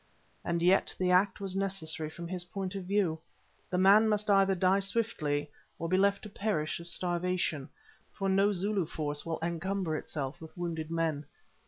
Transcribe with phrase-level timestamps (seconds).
[0.43, 3.19] And yet the act was necessary from his point of view.
[3.69, 7.69] The man must either die swiftly, or be left to perish of starvation,
[8.11, 11.27] for no Zulu force will encumber itself with wounded men.